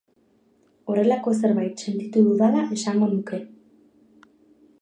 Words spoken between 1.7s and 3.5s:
sentitu dudala esango nuke.